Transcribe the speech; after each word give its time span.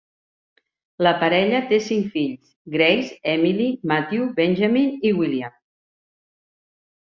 La 1.07 1.11
parella 1.23 1.59
té 1.73 1.77
cinc 1.89 2.07
fills: 2.15 2.49
Grace, 2.77 3.19
Emily, 3.35 3.69
Matthew, 3.93 4.27
Benjamin 4.43 4.93
i 5.11 5.15
William. 5.23 5.57